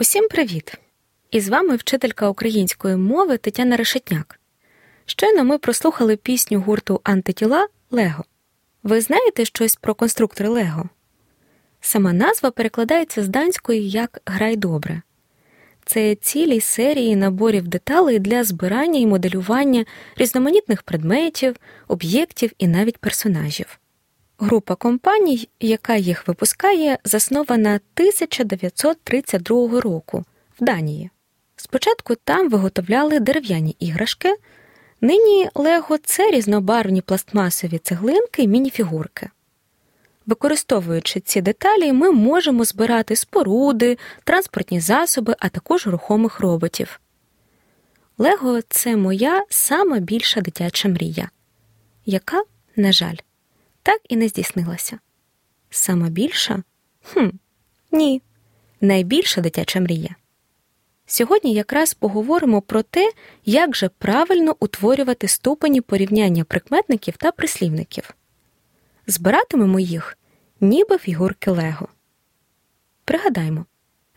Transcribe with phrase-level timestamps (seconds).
[0.00, 0.74] Усім привіт!
[1.30, 4.40] І з вами вчителька української мови Тетяна Решетняк.
[5.06, 8.24] Щойно ми прослухали пісню гурту Антитіла Лего.
[8.82, 10.88] Ви знаєте щось про конструктор Лего?
[11.80, 15.02] Сама назва перекладається з данської як Грай добре.
[15.84, 19.84] Це цілі серії наборів деталей для збирання і моделювання
[20.16, 21.56] різноманітних предметів,
[21.88, 23.78] об'єктів і навіть персонажів.
[24.42, 30.24] Група компаній, яка їх випускає, заснована 1932 року
[30.60, 31.10] в Данії.
[31.56, 34.36] Спочатку там виготовляли дерев'яні іграшки,
[35.00, 39.30] нині Лего це різнобарвні пластмасові цеглинки і мініфігурки.
[40.26, 47.00] Використовуючи ці деталі, ми можемо збирати споруди, транспортні засоби, а також рухомих роботів.
[48.18, 51.30] Лего це моя сама більша дитяча мрія,
[52.06, 52.42] яка,
[52.76, 53.16] на жаль,
[53.82, 54.98] так і не здійснилася.
[55.70, 56.62] Сама більша?
[57.02, 57.28] Хм,
[57.92, 58.22] ні,
[58.80, 60.14] найбільша дитяча мрія.
[61.06, 63.12] Сьогодні якраз поговоримо про те,
[63.44, 68.14] як же правильно утворювати ступені порівняння прикметників та прислівників.
[69.06, 70.18] Збиратимемо їх,
[70.60, 71.88] ніби фігурки Лего.
[73.04, 73.66] Пригадаймо,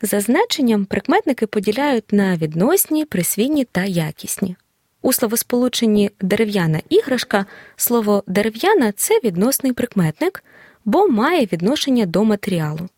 [0.01, 4.55] за значенням прикметники поділяють на відносні, присвійні та якісні.
[5.03, 10.43] У словосполученні дерев'яна іграшка слово дерев'яна це відносний прикметник,
[10.85, 12.89] бо має відношення до матеріалу.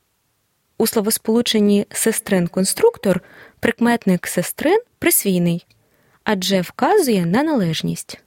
[0.78, 3.20] У словосполученні сестрин-конструктор
[3.60, 5.66] прикметник сестрин присвійний,
[6.24, 8.22] адже вказує на належність.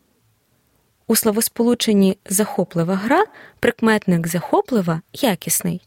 [1.06, 3.24] У словосполученні захоплива гра
[3.60, 5.80] прикметник захоплива якісний.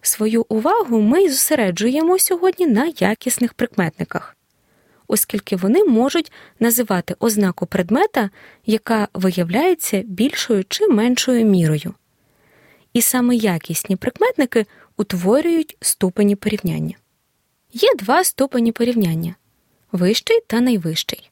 [0.00, 4.37] Свою увагу ми зосереджуємо сьогодні на якісних прикметниках
[5.08, 8.30] оскільки вони можуть називати ознаку предмета,
[8.66, 11.94] яка виявляється більшою чи меншою мірою.
[12.92, 16.94] І саме якісні прикметники утворюють ступені порівняння.
[17.72, 19.34] Є два ступені порівняння
[19.92, 21.30] вищий та найвищий.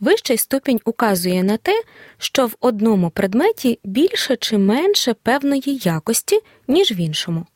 [0.00, 1.82] Вищий ступінь указує на те,
[2.18, 7.46] що в одному предметі більше чи менше певної якості, ніж в іншому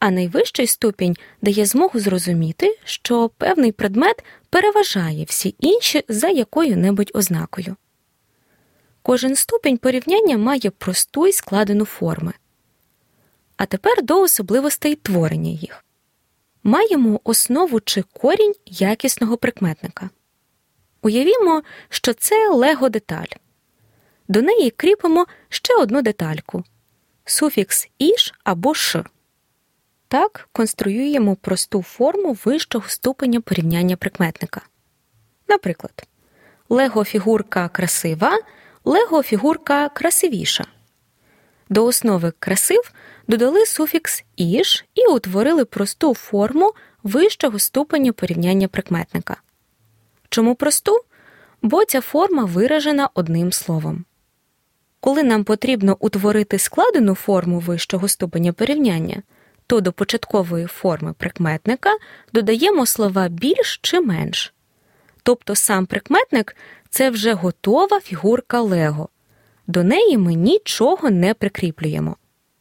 [0.00, 7.76] а найвищий ступінь дає змогу зрозуміти, що певний предмет переважає всі інші за якою-небудь ознакою.
[9.02, 12.32] Кожен ступінь порівняння має просту і складену форми.
[13.56, 15.84] А тепер до особливостей творення їх.
[16.62, 20.10] Маємо основу чи корінь якісного прикметника.
[21.02, 23.32] Уявімо, що це лего деталь.
[24.28, 26.64] До неї кріпимо ще одну детальку
[27.24, 29.04] суфікс іш або ш.
[30.10, 34.60] Так конструюємо просту форму вищого ступеня порівняння прикметника.
[35.48, 36.08] Наприклад,
[36.68, 38.38] лего фігурка красива,
[38.84, 40.66] лего фігурка красивіша.
[41.68, 42.92] До основи красив
[43.28, 46.72] додали суфікс іш і утворили просту форму
[47.02, 49.36] вищого ступеня порівняння прикметника.
[50.28, 51.00] Чому просту?
[51.62, 54.04] Бо ця форма виражена одним словом.
[55.00, 59.22] Коли нам потрібно утворити складену форму вищого ступеня порівняння
[59.70, 61.90] то до початкової форми прикметника
[62.32, 64.54] додаємо слова більш чи менш.
[65.22, 66.56] Тобто сам прикметник
[66.88, 69.08] це вже готова фігурка Лего.
[69.66, 72.16] До неї ми нічого не прикріплюємо.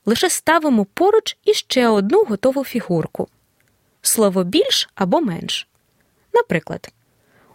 [0.06, 3.28] Лише ставимо поруч іще одну готову фігурку
[4.02, 5.68] слово більш або менш.
[6.34, 6.92] Наприклад,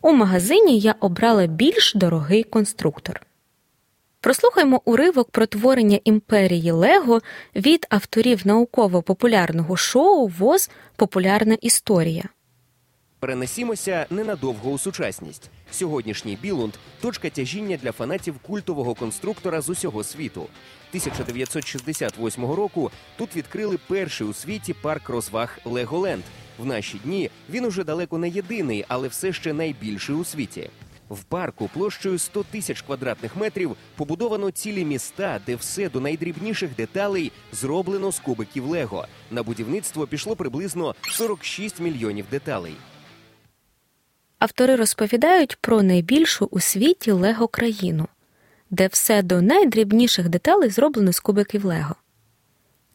[0.00, 3.26] у магазині я обрала більш дорогий конструктор.
[4.24, 7.22] Прослухаймо уривок про творення імперії Лего
[7.56, 12.24] від авторів науково-популярного шоу ВОЗ Популярна історія.
[13.18, 15.50] Перенесімося ненадовго у сучасність.
[15.70, 20.40] Сьогоднішній Білунд точка тяжіння для фанатів культового конструктора з усього світу.
[20.40, 26.24] 1968 року тут відкрили перший у світі парк розваг Леголенд.
[26.58, 30.70] В наші дні він уже далеко не єдиний, але все ще найбільший у світі.
[31.14, 37.32] В парку площею 100 тисяч квадратних метрів побудовано цілі міста, де все до найдрібніших деталей
[37.52, 39.06] зроблено з кубиків Лего.
[39.30, 42.74] На будівництво пішло приблизно 46 мільйонів деталей.
[44.38, 48.08] Автори розповідають про найбільшу у світі Лего країну,
[48.70, 51.94] де все до найдрібніших деталей зроблено з кубиків Лего.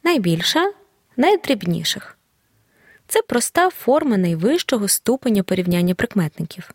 [0.04, 0.72] Найбільша
[1.18, 2.18] найдрібніших.
[3.08, 6.72] Це проста форма найвищого ступеня порівняння прикметників.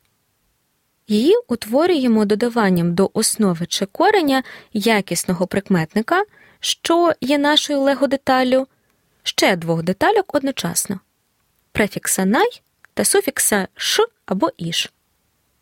[1.09, 4.43] Її утворюємо додаванням до основи чи кореня
[4.73, 6.25] якісного прикметника,
[6.61, 8.67] що є нашою лего-деталлю,
[9.23, 11.01] ще двох детальок одночасно
[11.75, 12.63] префікса най
[12.95, 14.93] та суфікса ш або іш.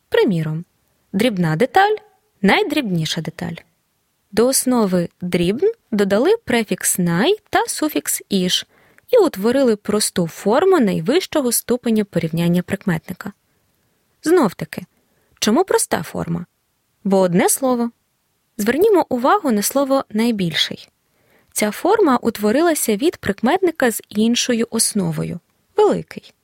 [0.08, 0.64] Приміром,
[1.12, 1.96] дрібна деталь
[2.42, 3.54] найдрібніша деталь.
[4.32, 8.66] До основи дрібн додали префікс най та суфікс іш
[9.08, 13.32] і утворили просту форму найвищого ступеня порівняння прикметника.
[14.22, 14.82] Знов таки,
[15.42, 16.46] чому проста форма?
[17.04, 17.90] Бо одне слово.
[18.56, 20.88] Звернімо увагу на слово найбільший.
[21.52, 25.40] Ця форма утворилася від прикметника з іншою основою
[25.76, 26.34] великий.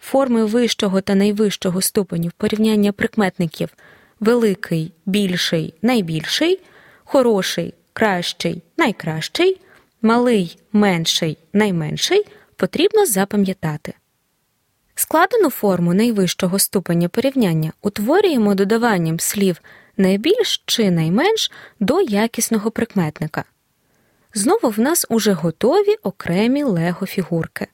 [0.00, 3.68] Форми вищого та найвищого ступенів порівняння прикметників
[4.20, 6.60] великий, більший, найбільший,
[7.04, 9.60] хороший, кращий, найкращий,
[10.02, 12.24] малий, менший, найменший
[12.56, 13.94] потрібно запам'ятати.
[14.98, 19.60] Складену форму найвищого ступеня порівняння утворюємо додаванням слів
[19.96, 21.50] найбільш чи найменш
[21.80, 23.44] до якісного прикметника.
[24.34, 27.66] Знову в нас уже готові окремі лего-фігурки.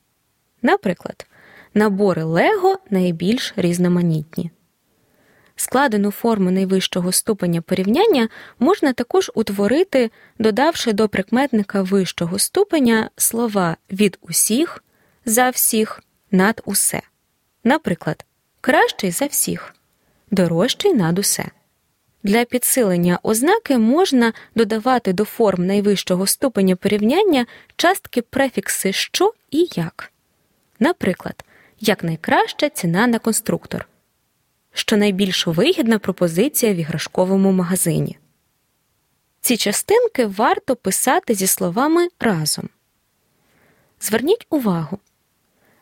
[0.62, 1.26] Наприклад,
[1.74, 4.50] набори лего найбільш різноманітні.
[5.56, 8.28] Складену форму найвищого ступеня порівняння
[8.58, 14.84] можна також утворити, додавши до прикметника вищого ступеня слова від усіх,
[15.24, 17.02] за всіх, над усе.
[17.64, 18.24] Наприклад,
[18.60, 19.74] кращий за всіх,
[20.30, 21.44] дорожчий над усе.
[22.22, 30.12] Для підсилення ознаки можна додавати до форм найвищого ступеня порівняння частки префікси що і як.
[30.78, 31.44] Наприклад,
[31.80, 33.88] як найкраща ціна на конструктор,
[34.72, 38.18] що найбільш вигідна пропозиція в іграшковому магазині.
[39.40, 42.68] Ці частинки варто писати зі словами разом.
[44.00, 44.98] Зверніть увагу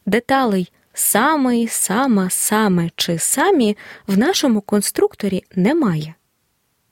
[0.07, 3.77] деталей самий, сама, саме чи самі
[4.07, 6.15] в нашому конструкторі немає.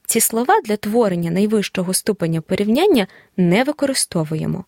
[0.06, 3.06] Ці слова для творення найвищого ступеня порівняння
[3.36, 4.64] не використовуємо.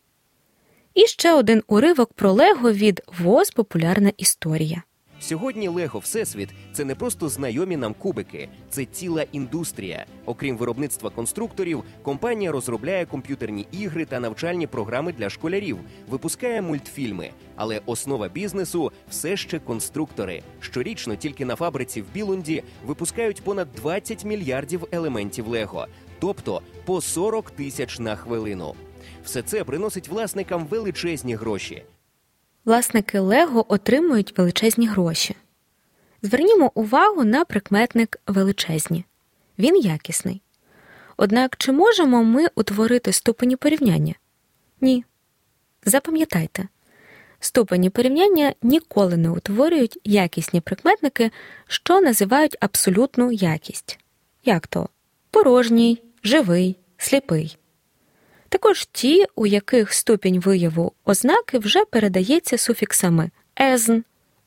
[0.95, 4.83] І ще один уривок про Лего від ВОЗ Популярна історія.
[5.21, 10.07] Сьогодні Лего Всесвіт це не просто знайомі нам кубики, це ціла індустрія.
[10.27, 15.79] Окрім виробництва конструкторів, компанія розробляє комп'ютерні ігри та навчальні програми для школярів,
[16.09, 17.31] випускає мультфільми.
[17.57, 20.43] Але основа бізнесу все ще конструктори.
[20.61, 25.87] Щорічно тільки на фабриці в Білунді випускають понад 20 мільярдів елементів Лего,
[26.21, 28.75] тобто по 40 тисяч на хвилину.
[29.25, 31.83] Все це приносить власникам величезні гроші.
[32.65, 35.37] Власники Лего отримують величезні гроші.
[36.23, 39.05] Звернімо увагу на прикметник величезні.
[39.59, 40.43] Він якісний.
[41.17, 44.15] Однак чи можемо ми утворити ступені порівняння?
[44.81, 45.05] Ні.
[45.85, 46.69] Запам'ятайте,
[47.41, 51.31] ступені порівняння ніколи не утворюють якісні прикметники,
[51.67, 53.99] що називають абсолютну якість.
[54.45, 54.89] Як то
[55.31, 57.59] порожній, живий, сліпий.
[58.51, 63.31] Також ті, у яких ступінь вияву ознаки вже передається суфіксами
[63.61, 63.99] езн,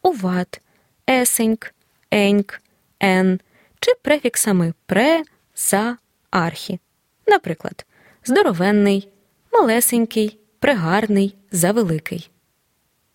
[0.02, 0.62] уват,
[1.10, 1.74] есеньк,
[2.12, 2.62] еньк,
[3.00, 3.40] ен
[3.80, 5.24] чи префіксами пре,
[5.56, 5.98] за,
[6.32, 6.80] архі.
[7.28, 7.86] Наприклад,
[8.26, 9.08] здоровенний,
[9.54, 12.30] малесенький, прегарний, завеликий.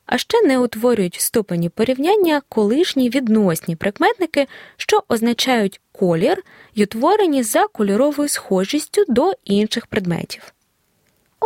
[0.06, 6.42] А ще не утворюють ступені порівняння колишні відносні прикметники, що означають колір
[6.74, 10.54] й утворені за кольоровою схожістю до інших предметів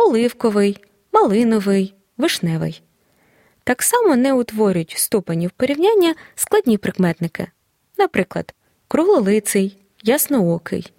[0.07, 2.83] оливковий, малиновий, вишневий.
[3.63, 7.47] Так само не утворюють ступенів порівняння складні прикметники,
[7.97, 8.53] наприклад,
[8.87, 10.93] круглолиций, ясноокий,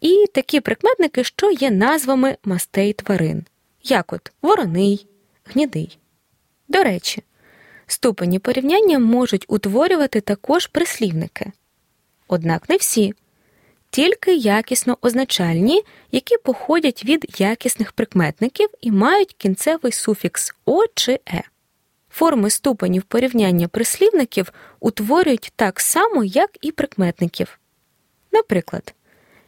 [0.00, 3.44] і такі прикметники, що є назвами мастей тварин,
[3.82, 5.06] як от вороний,
[5.44, 5.98] гнідий.
[6.68, 7.22] До речі,
[7.86, 11.52] ступені порівняння можуть утворювати також прислівники.
[12.28, 13.14] Однак не всі
[13.90, 15.82] тільки якісно означальні,
[16.12, 21.42] які походять від якісних прикметників і мають кінцевий суфікс о чи е.
[22.10, 27.58] Форми ступенів порівняння прислівників утворюють так само, як і прикметників.
[28.32, 28.94] Наприклад,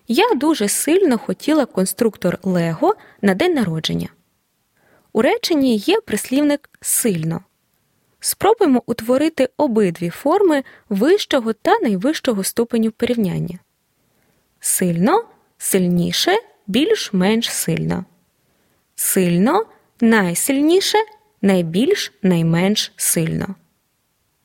[0.08, 4.08] я дуже сильно хотіла конструктор Лего на день народження.
[5.12, 7.40] У реченні є прислівник сильно.
[8.20, 13.58] Спробуємо утворити обидві форми вищого та найвищого ступеню порівняння.
[14.64, 15.24] Сильно,
[15.58, 18.04] сильніше, більш-менш сильно.
[18.94, 19.66] Сильно,
[20.00, 20.98] найсильніше,
[21.42, 23.54] найбільш найменш сильно.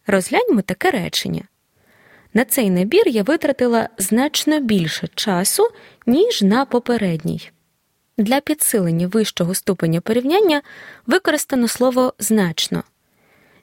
[0.08, 1.42] Розгляньмо таке речення.
[2.34, 5.70] На цей набір я витратила значно більше часу,
[6.06, 7.50] ніж на попередній.
[8.18, 10.62] Для підсилення вищого ступеня порівняння
[11.06, 12.84] використано слово значно.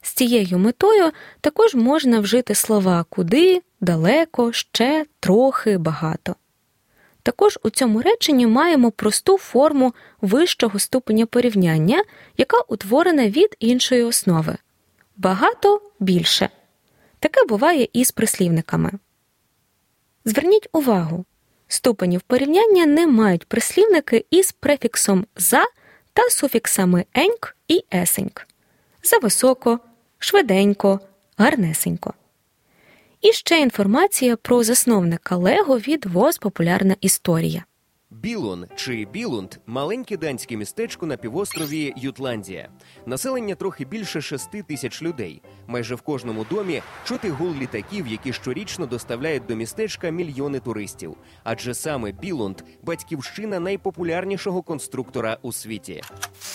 [0.03, 6.37] З цією метою також можна вжити слова куди, далеко, ще, трохи, багато.
[7.25, 12.05] Також у цьому реченні маємо просту форму вищого ступеня порівняння,
[12.37, 14.57] яка утворена від іншої основи
[15.17, 16.49] багато більше.
[17.19, 18.93] Таке буває і з прислівниками.
[20.25, 21.25] Зверніть увагу,
[21.69, 25.65] ступенів порівняння не мають прислівники із префіксом за
[26.13, 28.47] та суфіксами еньк і есеньк.
[29.03, 29.81] Зависоко,
[30.19, 31.01] швиденько,
[31.37, 32.15] гарнесенько.
[33.25, 37.65] І ще інформація про засновника Лего від ВОЗ Популярна історія.
[38.25, 42.69] Білон чи Білунд маленьке данське містечко на півострові Ютландія.
[43.07, 45.43] Населення трохи більше шести тисяч людей.
[45.67, 51.17] Майже в кожному домі чути гул літаків, які щорічно доставляють до містечка мільйони туристів.
[51.43, 56.03] Адже саме Білунд батьківщина найпопулярнішого конструктора у світі.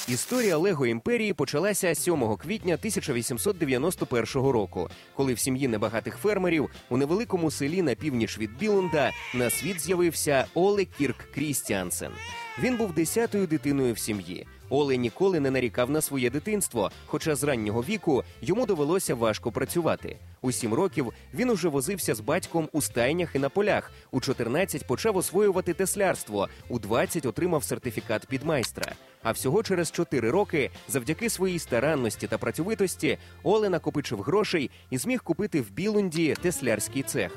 [0.07, 7.51] Історія Лего імперії почалася 7 квітня 1891 року, коли в сім'ї небагатих фермерів у невеликому
[7.51, 12.11] селі на північ від Білунда на світ з'явився Оле Кірк Крістіансен.
[12.59, 14.47] Він був десятою дитиною в сім'ї.
[14.69, 20.17] Оле ніколи не нарікав на своє дитинство, хоча з раннього віку йому довелося важко працювати.
[20.41, 23.91] У сім років він уже возився з батьком у стайнях і на полях.
[24.11, 28.93] У 14 почав освоювати теслярство, у 20 отримав сертифікат підмайстра.
[29.23, 35.23] А всього через 4 роки, завдяки своїй старанності та працьовитості, Оле накопичив грошей і зміг
[35.23, 37.31] купити в Білунді теслярський цех.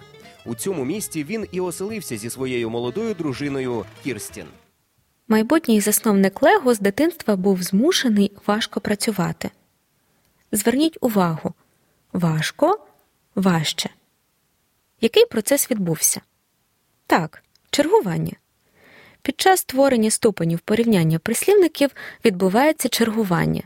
[0.47, 4.47] У цьому місті він і оселився зі своєю молодою дружиною Кірстін.
[5.33, 9.51] Майбутній засновник Лего з дитинства був змушений важко працювати.
[10.53, 11.55] Зверніть увагу
[12.13, 12.87] важко,
[13.35, 13.91] важче.
[15.01, 16.21] Який процес відбувся?
[17.07, 18.33] Так, чергування.
[19.23, 21.91] Під час створення ступенів порівняння прислівників
[22.25, 23.63] відбувається чергування.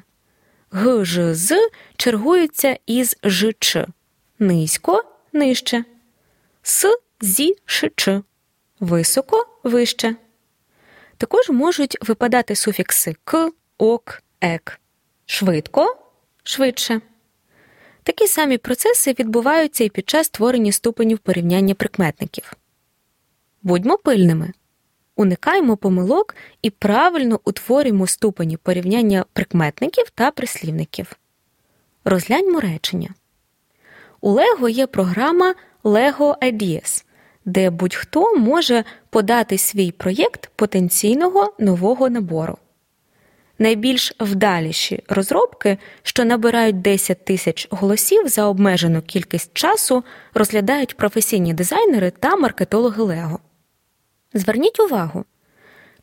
[0.71, 3.87] Г, Ж, З чергуються із Ж, Ч.
[4.39, 5.85] Низько нижче.
[6.63, 8.23] С, Зі, Ш, Ч.
[8.81, 10.17] Високо вище.
[11.19, 14.81] Також можуть випадати суфікси к, ок, ек,
[15.27, 15.97] швидко,
[16.43, 17.01] швидше.
[18.03, 22.53] Такі самі процеси відбуваються і під час створення ступенів порівняння прикметників.
[23.63, 24.53] Будьмо пильними,
[25.17, 31.13] уникаємо помилок і правильно утворюємо ступені порівняння прикметників та прислівників.
[32.05, 33.15] Розгляньмо речення.
[34.21, 35.55] У Lego є програма
[35.85, 37.05] Lego Ideas
[37.47, 42.59] де будь-хто може подати свій проєкт потенційного нового набору.
[43.59, 52.11] Найбільш вдаліші розробки, що набирають 10 тисяч голосів за обмежену кількість часу, розглядають професійні дизайнери
[52.11, 53.39] та маркетологи Лего.
[54.35, 55.25] Зверніть увагу,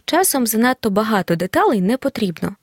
[0.06, 2.56] часом занадто багато деталей не потрібно.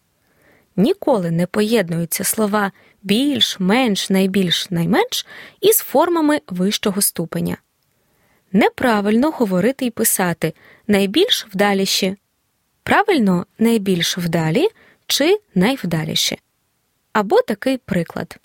[0.77, 2.73] Ніколи не поєднуються слова
[3.03, 5.27] більш, менш, найбільш, найменш
[5.61, 7.57] із формами вищого ступеня
[8.53, 10.55] неправильно говорити і писати
[10.87, 12.17] найбільш вдаліші,
[12.83, 14.69] правильно найбільш вдалі
[15.07, 16.39] чи найвдаліші.
[17.13, 18.37] Або такий приклад.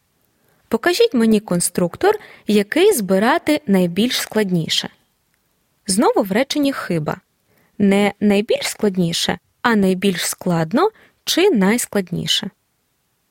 [0.67, 4.89] Покажіть мені конструктор, який збирати найбільш складніше.
[5.88, 7.17] Знову в реченні хиба
[7.77, 10.89] не найбільш складніше, а найбільш складно
[11.24, 12.50] чи найскладніше.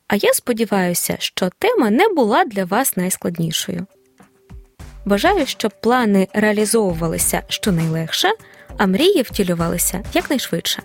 [0.07, 3.87] А я сподіваюся, що тема не була для вас найскладнішою.
[5.05, 8.31] Бажаю, щоб плани реалізовувалися щонайлегше,
[8.77, 10.81] а мрії втілювалися якнайшвидше.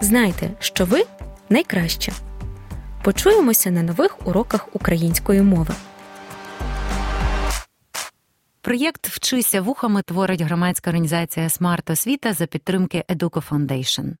[0.00, 1.04] Знайте, що ви
[1.48, 2.12] найкраще.
[3.04, 5.74] Почуємося на нових уроках української мови.
[8.60, 14.12] Проєкт Вчися вухами творить громадська організація Смарт Освіта за підтримки Educo Foundation.